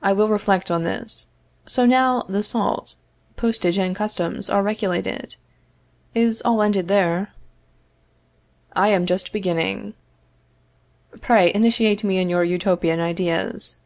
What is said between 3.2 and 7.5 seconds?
postage and customs are regulated. Is all ended there?